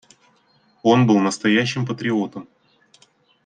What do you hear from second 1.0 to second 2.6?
был настоящим патриотом.